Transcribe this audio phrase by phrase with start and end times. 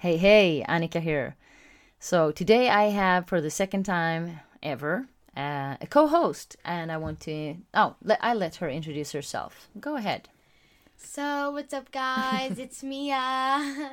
[0.00, 1.36] Hey, hey, Annika here.
[1.98, 7.20] So today I have, for the second time ever, uh, a co-host, and I want
[7.20, 7.56] to.
[7.74, 9.68] Oh, let, I let her introduce herself.
[9.78, 10.30] Go ahead.
[10.96, 12.58] So, what's up, guys?
[12.58, 13.14] it's Mia,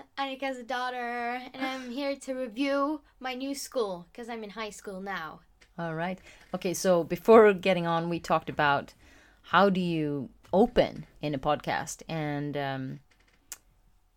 [0.18, 5.02] Annika's daughter, and I'm here to review my new school because I'm in high school
[5.02, 5.42] now.
[5.78, 6.20] All right.
[6.56, 6.74] Okay.
[6.74, 8.94] So before getting on, we talked about
[9.42, 13.00] how do you open in a podcast, and um,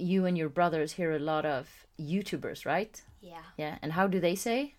[0.01, 1.69] you and your brothers hear a lot of
[2.01, 3.01] YouTubers, right?
[3.21, 3.43] Yeah.
[3.57, 3.79] Yeah.
[3.83, 4.75] And how do they say?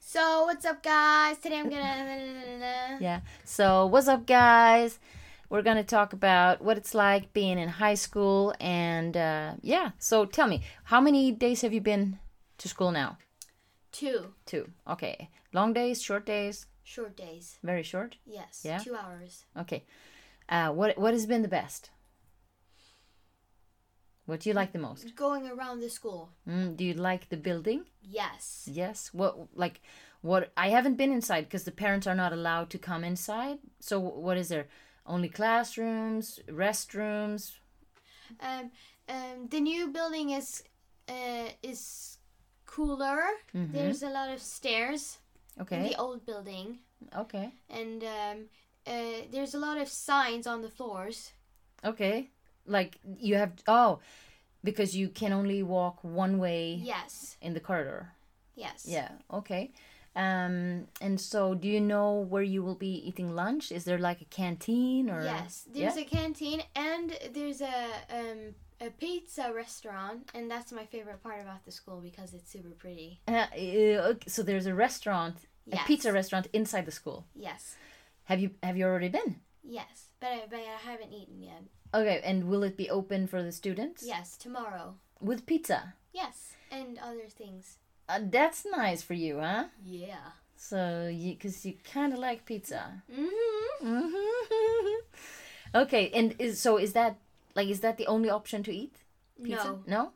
[0.00, 1.38] So, what's up, guys?
[1.38, 2.98] Today I'm gonna.
[3.00, 3.20] Yeah.
[3.44, 4.98] So, what's up, guys?
[5.48, 8.54] We're to talk about what it's like being in high school.
[8.60, 12.18] And uh, yeah, so tell me, how many days have you been
[12.58, 13.18] to school now?
[13.92, 14.70] Two Two.
[14.88, 15.30] Okay.
[15.52, 17.58] Long days, short days, short days.
[17.62, 18.16] very short?
[18.26, 18.62] Yes.
[18.64, 18.78] Yeah?
[18.78, 19.44] Two hours.
[19.56, 19.84] Okay.
[20.48, 21.90] Uh, what, what has been the best?
[24.26, 25.14] What do you like the most?
[25.16, 26.30] Going around the school.
[26.48, 27.84] Mm, do you like the building?
[28.02, 28.66] Yes.
[28.72, 29.10] Yes.
[29.12, 29.82] What, like,
[30.22, 30.50] what?
[30.56, 33.58] I haven't been inside because the parents are not allowed to come inside.
[33.80, 34.66] So, what is there?
[35.06, 37.52] Only classrooms, restrooms,
[38.40, 38.70] Um,
[39.08, 40.62] um, the new building is
[41.08, 42.16] uh, is
[42.66, 43.20] cooler.
[43.52, 45.18] There's a lot of stairs
[45.56, 45.88] in Okay.
[45.88, 46.78] the old building.
[47.14, 47.52] Okay.
[47.68, 48.36] and um,
[48.86, 51.32] uh, there's a lot of signs on the floors.
[51.84, 52.30] Okay.
[52.66, 54.00] Like you have oh,
[54.62, 58.12] because you can only walk one way Yes, in the corridor.
[58.54, 58.86] yes.
[58.88, 59.10] Yeah.
[59.30, 59.72] Okay.
[60.16, 63.72] Um and so do you know where you will be eating lunch?
[63.72, 66.02] Is there like a canteen or Yes, there's Yeah?
[66.02, 67.76] a canteen and there's a
[68.10, 72.70] um, a pizza restaurant, and that's my favorite part about the school because it's super
[72.70, 73.20] pretty.
[73.28, 75.36] Uh, uh, so there's a restaurant,
[75.72, 77.24] a pizza restaurant inside the school.
[77.34, 77.76] Yes,
[78.24, 79.36] Have you have you already been?
[79.62, 81.62] yes, but I, but I haven't eaten yet.
[81.94, 84.02] Okay, and will it be open for the students?
[84.04, 84.96] Yes, tomorrow.
[85.20, 85.94] With pizza.
[86.12, 87.78] Yes, and other things.
[88.08, 89.66] Uh, that's nice for you, huh?
[89.86, 90.32] Yeah.
[90.56, 93.02] So you cuz you kind of like pizza.
[93.12, 93.86] Mm-hmm.
[93.86, 94.94] hmm
[95.82, 97.16] okay, and is so is that
[97.54, 98.96] like is that the only option to eat?
[99.42, 99.64] Pizza?
[99.64, 100.12] No, No?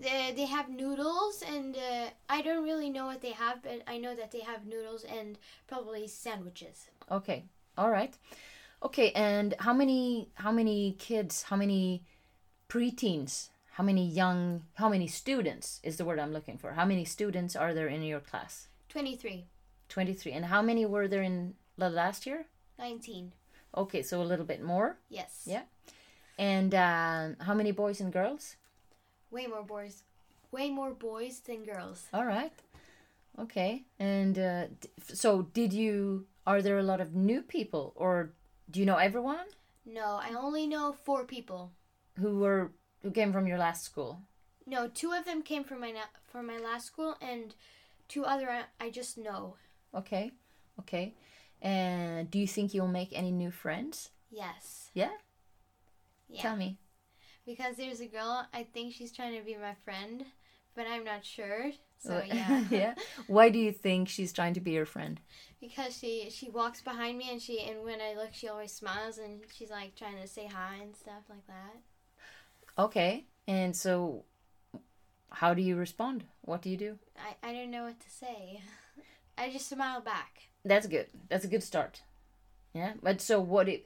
[0.00, 3.98] they, they have noodles, and uh, I don't really know what they have, but I
[3.98, 6.88] know that they have noodles and probably sandwiches.
[7.10, 7.44] Okay.
[7.78, 8.16] All right.
[8.82, 12.02] Okay, and how many how many kids, how many
[12.68, 16.72] preteens, how many young, how many students is the word I'm looking for?
[16.72, 18.68] How many students are there in your class?
[18.88, 19.46] Twenty-three.
[19.92, 20.32] 23.
[20.32, 22.46] And how many were there in the last year?
[22.78, 23.32] 19.
[23.76, 24.96] Okay, so a little bit more.
[25.10, 25.42] Yes.
[25.44, 25.62] Yeah.
[26.38, 28.56] And uh, how many boys and girls?
[29.30, 30.02] Way more boys.
[30.50, 32.06] Way more boys than girls.
[32.12, 32.52] All right.
[33.38, 33.84] Okay.
[33.98, 34.64] And uh,
[35.12, 36.26] so, did you?
[36.46, 38.32] Are there a lot of new people, or
[38.72, 39.46] do you know everyone
[39.84, 41.72] No, I only know four people.
[42.18, 42.72] who were
[43.02, 44.20] who came from your last school?
[44.66, 47.54] No, two of them came from my na- from my last school, and
[48.08, 49.56] two other I, I just know.
[49.94, 50.30] Okay.
[50.80, 51.14] Okay.
[51.60, 54.10] And do you think you'll make any new friends?
[54.30, 54.90] Yes.
[54.94, 55.14] Yeah.
[56.28, 56.42] Yeah.
[56.42, 56.78] Tell me.
[57.44, 58.46] Because there's a girl.
[58.54, 60.24] I think she's trying to be my friend,
[60.74, 61.72] but I'm not sure.
[61.98, 62.64] So yeah.
[62.70, 62.94] yeah.
[63.26, 65.20] Why do you think she's trying to be your friend?
[65.60, 69.18] Because she she walks behind me and she and when I look she always smiles
[69.18, 71.76] and she's like trying to say hi and stuff like that.
[72.78, 73.26] Okay.
[73.46, 74.24] And so,
[75.30, 76.24] how do you respond?
[76.42, 76.98] What do you do?
[77.16, 78.62] I, I don't know what to say.
[79.38, 80.48] I just smile back.
[80.64, 81.06] That's good.
[81.28, 82.02] That's a good start.
[82.72, 82.94] Yeah.
[83.02, 83.80] But so what if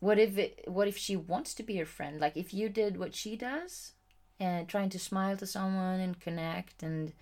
[0.00, 2.20] what if it, what if she wants to be your friend?
[2.20, 3.92] Like if you did what she does
[4.40, 7.12] and trying to smile to someone and connect and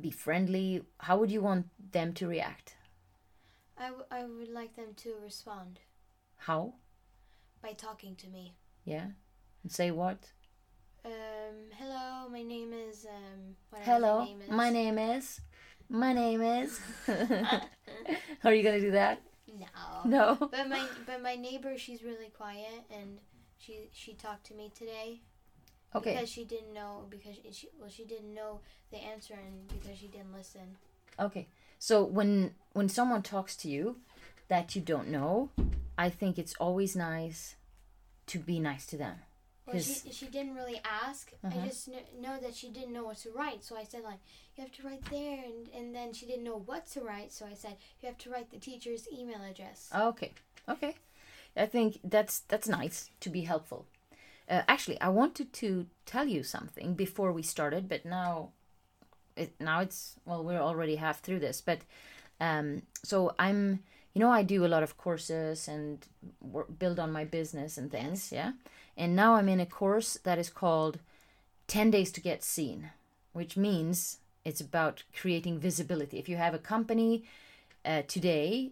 [0.00, 2.76] be friendly, how would you want them to react?
[3.76, 5.80] I, w- I would like them to respond
[6.36, 6.74] How?
[7.62, 8.54] by talking to me.
[8.84, 9.06] Yeah.
[9.62, 10.30] And say what?
[11.04, 13.80] Um, hello, my name is um.
[13.82, 14.18] Hello.
[14.18, 14.50] My name is.
[14.50, 15.40] My name is
[15.88, 16.80] My name is
[18.44, 19.22] Are you to do that?
[19.58, 19.66] No.
[20.04, 20.48] No.
[20.50, 23.18] But my but my neighbor, she's really quiet, and
[23.58, 25.22] she she talked to me today
[25.94, 26.14] Okay.
[26.14, 30.06] because she didn't know because she well she didn't know the answer and because she
[30.06, 30.76] didn't listen.
[31.18, 31.46] Okay.
[31.78, 33.96] So when when someone talks to you
[34.48, 35.50] that you don't know,
[35.96, 37.56] I think it's always nice
[38.26, 39.16] to be nice to them.
[39.66, 41.32] Well, she she didn't really ask.
[41.44, 41.58] Uh-huh.
[41.58, 44.18] I just kn- know that she didn't know what to write, so I said like
[44.56, 47.46] you have to write there, and and then she didn't know what to write, so
[47.46, 49.90] I said you have to write the teacher's email address.
[49.94, 50.32] Okay.
[50.68, 50.94] Okay.
[51.56, 53.86] I think that's that's nice to be helpful.
[54.48, 58.50] Uh, actually, I wanted to tell you something before we started, but now
[59.36, 61.80] it now it's well we're already half through this, but
[62.40, 63.80] um so I'm
[64.14, 66.04] you know I do a lot of courses and
[66.40, 68.52] work, build on my business and things, yeah.
[68.96, 70.98] And now I'm in a course that is called
[71.68, 72.90] 10 days to get seen,
[73.32, 76.18] which means it's about creating visibility.
[76.18, 77.24] If you have a company
[77.84, 78.70] uh, today,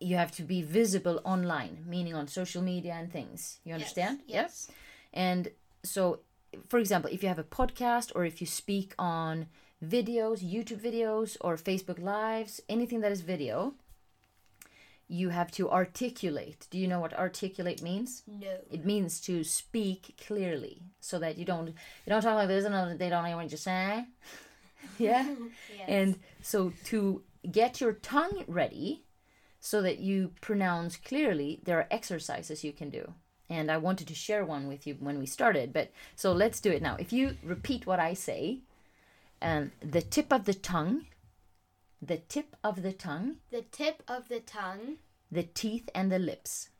[0.00, 3.60] you have to be visible online, meaning on social media and things.
[3.64, 4.20] You understand?
[4.26, 4.66] Yes.
[4.68, 4.74] Yeah.
[5.12, 5.50] And
[5.82, 6.20] so,
[6.68, 9.46] for example, if you have a podcast or if you speak on
[9.84, 13.74] videos, YouTube videos, or Facebook Lives, anything that is video,
[15.08, 16.66] you have to articulate.
[16.70, 18.22] Do you know what articulate means?
[18.26, 18.54] No.
[18.70, 21.74] It means to speak clearly, so that you don't you
[22.08, 24.06] don't talk like this and they don't know what you say.
[24.98, 25.28] yeah,
[25.76, 25.88] Yes.
[25.88, 29.02] and so to get your tongue ready,
[29.60, 33.12] so that you pronounce clearly, there are exercises you can do.
[33.52, 36.70] And I wanted to share one with you when we started, but so let's do
[36.70, 36.96] it now.
[36.98, 38.60] If you repeat what I say,
[39.42, 41.06] um, the tip of the tongue,
[42.00, 44.96] the tip of the tongue, the tip of the tongue,
[45.30, 46.70] the teeth and the lips.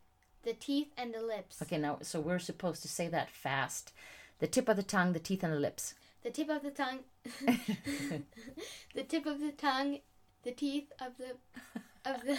[0.44, 1.60] the teeth, and the lips.
[1.62, 3.92] Okay, now so we're supposed to say that fast.
[4.40, 5.94] The tip of the tongue, the teeth and the lips.
[6.24, 7.00] The tip of the tongue.
[8.94, 9.98] the tip of the tongue,
[10.42, 11.36] the teeth of the
[12.04, 12.38] of the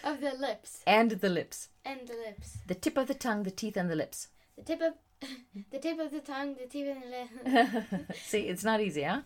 [0.04, 1.68] of the lips And the lips.
[1.84, 2.58] and the lips.
[2.66, 4.28] The tip of the tongue, the teeth and the lips.
[4.56, 4.94] The tip of
[5.70, 8.18] the tip of the tongue, the teeth and the lips.
[8.22, 9.22] See, it's not easy, huh?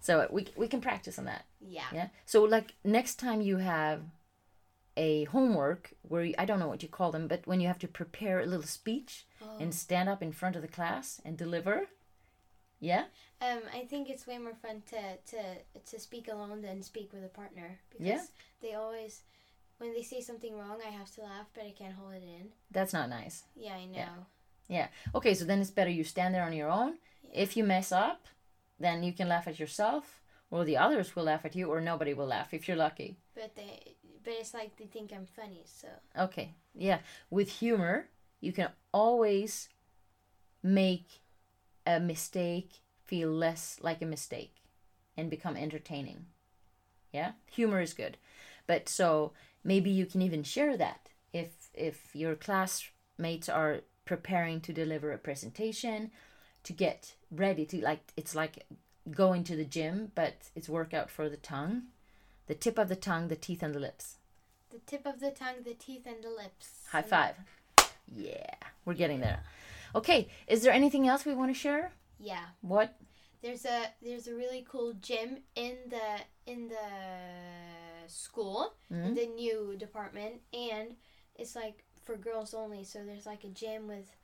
[0.00, 1.44] So uh, we we can practice on that.
[1.60, 1.88] yeah.
[1.92, 2.08] Yeah.
[2.26, 4.00] So like next time you have
[4.96, 7.80] a homework where you, I don't know what you call them, but when you have
[7.80, 9.58] to prepare a little speech Oh.
[9.60, 11.88] and stand up in front of the class and deliver.
[12.84, 13.04] Yeah.
[13.40, 15.02] Um, I think it's way more fun to
[15.32, 15.42] to
[15.90, 18.22] to speak alone than speak with a partner because Yeah.
[18.60, 19.22] they always
[19.78, 22.52] when they say something wrong, I have to laugh, but I can't hold it in.
[22.70, 23.44] That's not nice.
[23.56, 24.26] Yeah, I know.
[24.68, 24.88] Yeah.
[25.14, 26.98] Okay, so then it's better you stand there on your own.
[27.32, 28.28] If you mess up,
[28.78, 32.14] then you can laugh at yourself, or the others will laugh at you, or nobody
[32.14, 33.16] will laugh if you're lucky.
[33.34, 35.88] But they but it's like they think I'm funny, so
[36.26, 36.54] Okay.
[36.74, 36.98] Yeah.
[37.30, 38.08] With humor,
[38.40, 39.68] you can always
[40.62, 41.20] make
[41.86, 44.56] a mistake feel less like a mistake
[45.16, 46.26] and become entertaining.
[47.12, 47.32] Yeah?
[47.52, 48.16] Humor is good.
[48.66, 49.32] But so
[49.62, 55.18] maybe you can even share that if if your classmates are preparing to deliver a
[55.18, 56.10] presentation
[56.62, 58.66] to get ready to like it's like
[59.10, 61.82] going to the gym but it's workout for the tongue
[62.46, 64.16] the tip of the tongue the teeth and the lips
[64.74, 66.80] the tip of the tongue, the teeth, and the lips.
[66.90, 67.36] High five.
[68.12, 69.38] Yeah, we're getting there.
[69.94, 71.92] Okay, is there anything else we want to share?
[72.18, 72.44] Yeah.
[72.60, 72.94] What?
[73.42, 76.20] There's a there's a really cool gym in the
[76.52, 79.06] in the school Mm-hmm.
[79.06, 80.94] in the new department and
[81.36, 84.14] it's like for girls only so there's like a gym with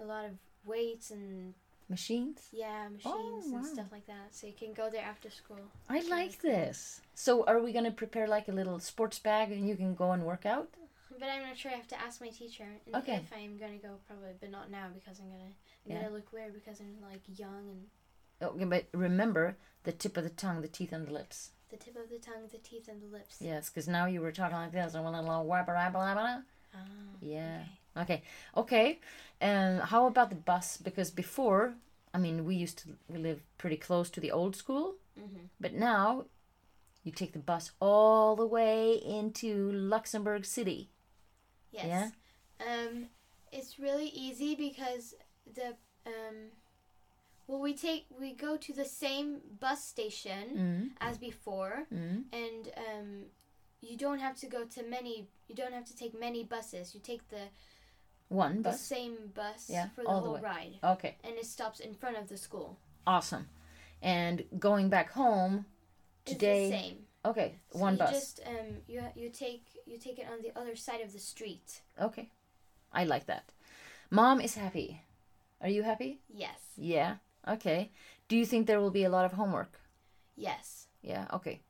[0.00, 0.32] a lot of
[0.64, 1.52] weights and
[1.88, 2.48] Machines?
[2.50, 3.58] yeah machines Oh, wow.
[3.58, 7.00] and stuff like that so you can go there after school I like this.
[7.14, 10.10] So, are we going to prepare like a little sports bag and you can go
[10.12, 10.68] and work out?
[11.18, 13.16] But i'm not sure i have to ask my teacher and Okay.
[13.16, 16.02] if i'm gonna go probably but not now because i'm gonna i'm Yeah.
[16.02, 17.86] gonna look weird because i'm like young and
[18.42, 21.52] Okay, but remember the tip of the tongue, the teeth, and the lips.
[21.70, 24.30] the tip of the tongue the teeth and the lips Yes, because now you were
[24.32, 24.94] talking like this.
[24.94, 26.42] and a little blah, blah.
[26.74, 26.78] Ah,
[27.20, 27.64] Yeah.
[27.96, 28.22] okay.
[28.54, 29.00] Okay.
[29.40, 30.76] And how about the bus?
[30.76, 31.76] Because before,
[32.12, 34.96] I mean, we used to we live pretty close to the old school.
[35.18, 35.48] Mhm.
[35.58, 36.26] But now
[37.04, 40.90] you take the bus all the way into Luxembourg City.
[41.76, 41.86] Yes.
[41.86, 42.10] Yeah?
[42.66, 43.06] Um,
[43.52, 45.14] it's really easy because
[45.54, 45.68] the
[46.06, 46.36] um,
[47.46, 50.90] well, we take we go to the same bus station Mm.
[51.00, 52.24] as before, Mm.
[52.32, 53.08] and um,
[53.80, 55.28] you don't have to go to many.
[55.48, 56.94] You don't have to take many buses.
[56.94, 57.44] You take the
[58.28, 60.40] One bus, the same bus Yeah, for the all whole way.
[60.40, 61.16] ride, Okay.
[61.22, 62.78] and it stops in front of the school.
[63.06, 63.48] Awesome.
[64.02, 65.66] And going back home
[66.24, 66.98] today.
[67.28, 67.48] It's the same.
[67.48, 67.58] Okay.
[67.72, 68.10] So one you bus.
[68.10, 71.80] Just um, you you take you take it on the other side of the street.
[72.00, 72.30] Okay.
[72.92, 73.52] I like that.
[74.10, 75.02] Mom is happy.
[75.60, 76.20] Are you happy?
[76.28, 76.58] Yes.
[76.76, 77.16] Yeah.
[77.48, 77.90] Okay.
[78.28, 79.80] Do you think there will be a lot of homework?
[80.36, 80.86] Yes.
[81.02, 81.60] Yeah, okay.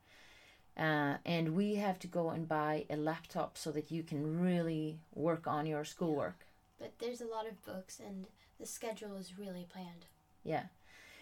[0.77, 4.99] Uh, and we have to go and buy a laptop so that you can really
[5.13, 6.45] work on your schoolwork.
[6.79, 8.25] But there's a lot of books, and
[8.59, 10.05] the schedule is really planned.
[10.43, 10.65] Yeah.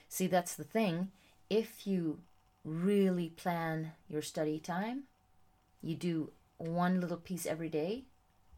[0.10, 1.12] See, that's the thing.
[1.50, 2.20] If you
[2.66, 5.04] really plan your study time,
[5.82, 8.06] you do one little piece every day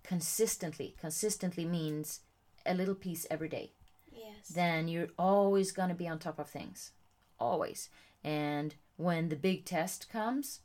[0.03, 0.95] consistently.
[0.99, 2.21] Consistently means
[2.65, 3.73] a little piece every day.
[4.11, 4.47] Yes.
[4.49, 6.91] Then you're always going to be on top of things.
[7.39, 7.89] Always.
[8.23, 10.61] And when the big test comes,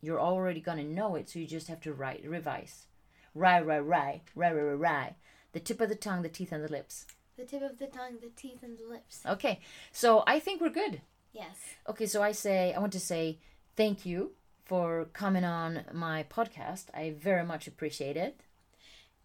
[0.00, 2.86] you're already going to know it, so you just have to write, revise.
[3.34, 5.14] Right, right, right, right, right, right, right.
[5.52, 7.06] The tip of the tongue, the teeth, and the lips.
[7.36, 9.20] The tip of the tongue, the teeth, and the lips.
[9.26, 9.60] Okay,
[9.92, 11.02] so I think we're good.
[11.36, 11.56] Yes.
[11.88, 13.38] Okay, so I say, I want to say
[13.76, 14.32] thank you
[14.64, 16.86] for coming on my podcast.
[16.94, 18.40] I very much appreciate it.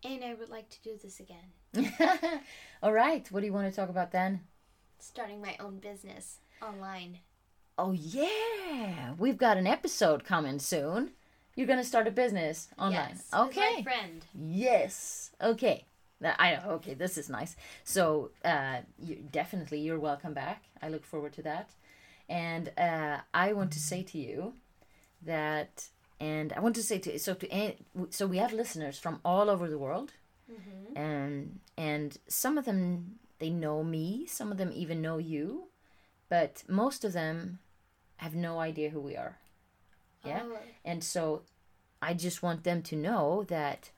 [0.03, 2.41] And I would like to do this again.
[2.83, 4.41] All right, what do you want to talk about then?
[5.01, 7.19] starting my own business online.
[7.77, 11.11] Oh yeah, we've got an episode coming soon.
[11.55, 13.09] You're gonna start a business online.
[13.13, 13.75] Yes, okay.
[13.77, 14.25] my friend.
[14.33, 15.31] Yes.
[15.41, 15.85] Okay.
[16.23, 16.93] I okay.
[16.93, 17.55] This is nice.
[17.83, 20.63] So uh, you, definitely, you're welcome back.
[20.81, 21.71] I look forward to that.
[22.29, 24.53] And uh, I want to say to you
[25.23, 25.87] that,
[26.19, 27.73] and I want to say to so to
[28.09, 30.13] so we have listeners from all over the world,
[30.51, 30.97] Mm-hmm.
[30.97, 34.25] and and some of them they know me.
[34.27, 35.67] Some of them even know you,
[36.29, 37.59] but most of them
[38.17, 39.37] have no idea who we are.
[40.25, 40.41] Yeah.
[40.43, 41.43] Oh, And so
[42.01, 43.91] I just want them to know that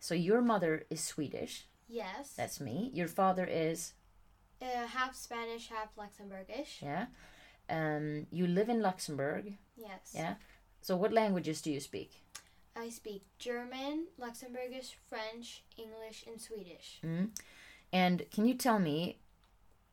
[0.00, 1.66] so your mother is Swedish.
[1.88, 2.34] yes.
[2.36, 2.90] That's me.
[2.92, 3.94] Your father is
[4.60, 6.82] uh, half Spanish, half Luxembourgish.
[6.82, 7.06] yeah.
[7.68, 9.54] Um you live in Luxembourg.
[9.76, 10.12] Yes.
[10.14, 10.34] Yeah.
[10.80, 12.10] So what languages do you speak?
[12.76, 17.00] I speak German, Luxembourgish, French, English, and Swedish.
[17.04, 17.30] Mm.
[17.92, 19.18] And can you tell me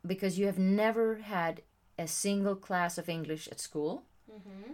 [0.06, 1.62] because you have never had
[2.00, 4.04] a single class of English at school?
[4.30, 4.74] Mm-hmm.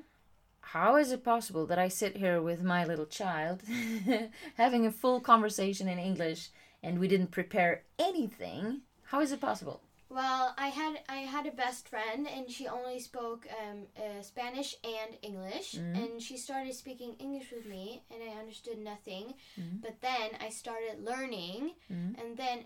[0.62, 3.62] How is it possible that I sit here with my little child
[4.56, 6.50] having a full conversation in English
[6.84, 8.82] and we didn't prepare anything?
[9.06, 9.82] How is it possible?
[10.10, 14.76] Well, I had I had a best friend, and she only spoke um, uh, Spanish
[14.84, 19.34] and English, and she started speaking English with me, and I understood nothing.
[19.82, 22.66] But then I started learning, and then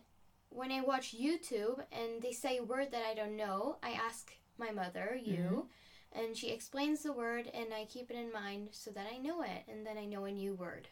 [0.50, 4.32] when I watch YouTube and they say a word that I don't know, I ask
[4.58, 5.68] my mother, you,
[6.14, 9.42] and she explains the word, and I keep it in mind so that I know
[9.42, 10.90] it, and then I know a new word.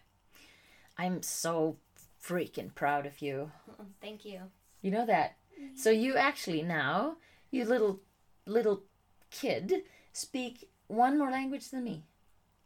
[0.98, 1.78] I'm so
[2.24, 3.52] freaking proud of you.
[4.02, 4.42] Thank you.
[4.82, 5.36] You know that?
[5.76, 7.18] So you actually now,
[7.52, 8.02] you little
[8.46, 8.84] little
[9.32, 12.04] kid, speak one more language than me.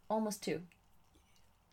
[0.09, 0.61] Almost two.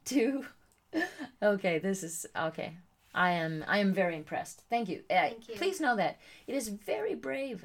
[0.05, 0.47] Two.
[1.43, 2.75] okay, this is okay.
[3.15, 4.63] I am I am very impressed.
[4.69, 5.03] Thank you.
[5.11, 5.55] Uh, Thank you.
[5.57, 7.65] Please know that it is very brave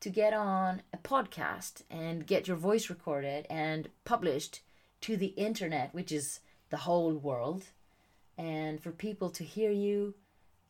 [0.00, 4.60] to get on a podcast and get your voice recorded and published
[5.02, 7.64] to the internet, which is the whole world,
[8.36, 10.14] and for people to hear you,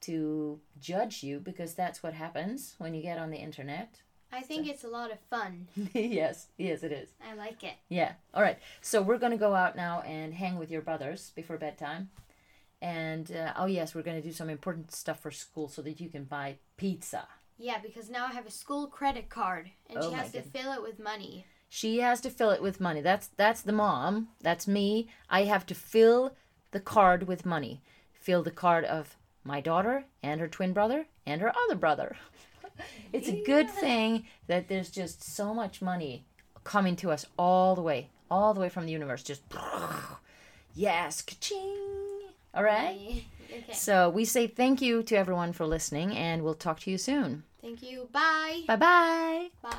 [0.02, 4.00] to judge you, because that's what happens when you get on the internet.
[4.32, 5.68] I think it's a lot of fun.
[5.94, 7.10] yes, yes, it is.
[7.26, 7.74] I like it.
[7.88, 8.12] Yeah.
[8.34, 8.58] All right.
[8.80, 12.10] So we're going to go out now and hang with your brothers before bedtime.
[12.82, 16.00] And uh, oh, yes, we're going to do some important stuff for school so that
[16.00, 17.26] you can buy pizza.
[17.56, 20.62] Yeah, because now I have a school credit card, and Oh she has to goodness.
[20.62, 21.46] fill it with money.
[21.68, 23.00] She has to fill it with money.
[23.00, 24.28] That's that's the mom.
[24.42, 25.08] That's me.
[25.30, 26.34] I have to fill
[26.72, 27.82] the card with money.
[28.12, 32.16] Fill the card of my daughter and her twin brother and her other brother.
[33.12, 36.24] it's a good thing that there's just so much money
[36.64, 39.22] coming to us all the way, all the way from the universe.
[39.22, 39.42] Just
[40.74, 41.76] yes, ka-ching.
[42.54, 43.24] All right.
[43.50, 43.72] Okay.
[43.72, 47.44] So we say thank you to everyone for listening, and we'll talk to you soon.
[47.60, 48.08] Thank you.
[48.12, 48.62] Bye.
[48.66, 49.48] Bye bye.
[49.62, 49.70] Bye.